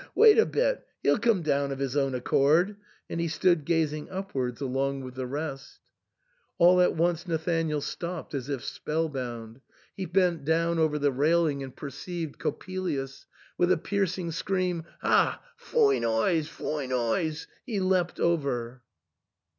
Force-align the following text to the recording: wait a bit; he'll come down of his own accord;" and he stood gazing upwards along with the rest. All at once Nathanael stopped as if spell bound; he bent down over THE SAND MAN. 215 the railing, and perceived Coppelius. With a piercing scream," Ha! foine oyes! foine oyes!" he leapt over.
wait 0.15 0.39
a 0.39 0.47
bit; 0.47 0.83
he'll 1.03 1.19
come 1.19 1.43
down 1.43 1.71
of 1.71 1.77
his 1.77 1.95
own 1.95 2.15
accord;" 2.15 2.75
and 3.11 3.21
he 3.21 3.27
stood 3.27 3.63
gazing 3.65 4.09
upwards 4.09 4.59
along 4.59 5.01
with 5.03 5.13
the 5.13 5.27
rest. 5.27 5.77
All 6.57 6.81
at 6.81 6.95
once 6.95 7.27
Nathanael 7.27 7.81
stopped 7.81 8.33
as 8.33 8.49
if 8.49 8.63
spell 8.63 9.09
bound; 9.09 9.61
he 9.95 10.07
bent 10.07 10.43
down 10.43 10.79
over 10.79 10.97
THE 10.97 11.09
SAND 11.09 11.17
MAN. 11.17 11.19
215 11.19 11.19
the 11.19 11.19
railing, 11.19 11.63
and 11.65 11.75
perceived 11.75 12.39
Coppelius. 12.39 13.27
With 13.59 13.71
a 13.71 13.77
piercing 13.77 14.31
scream," 14.31 14.85
Ha! 15.01 15.39
foine 15.55 16.03
oyes! 16.03 16.47
foine 16.47 16.91
oyes!" 16.91 17.45
he 17.67 17.79
leapt 17.79 18.19
over. 18.19 18.81